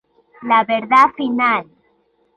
La 0.41 0.63
verdad 0.63 1.09
final. 1.15 1.69